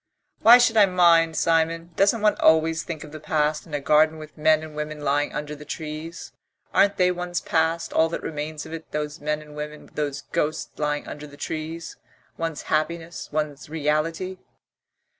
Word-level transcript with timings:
"Why 0.41 0.57
should 0.57 0.77
I 0.77 0.87
mind, 0.87 1.35
Simon? 1.37 1.91
Doesn't 1.95 2.21
one 2.23 2.33
always 2.39 2.81
think 2.81 3.03
of 3.03 3.11
the 3.11 3.19
past, 3.19 3.67
in 3.67 3.75
a 3.75 3.79
garden 3.79 4.17
with 4.17 4.35
men 4.35 4.63
and 4.63 4.75
women 4.75 5.01
lying 5.01 5.31
under 5.31 5.55
the 5.55 5.63
trees? 5.63 6.33
Aren't 6.73 6.97
they 6.97 7.11
one's 7.11 7.39
past, 7.39 7.93
all 7.93 8.09
that 8.09 8.23
remains 8.23 8.65
of 8.65 8.73
it, 8.73 8.89
those 8.93 9.19
men 9.21 9.43
and 9.43 9.55
women, 9.55 9.91
those 9.93 10.23
ghosts 10.31 10.71
lying 10.79 11.05
under 11.07 11.27
the 11.27 11.37
trees,... 11.37 11.97
one's 12.35 12.63
happiness, 12.63 13.29
one's 13.31 13.69
reality?" 13.69 14.39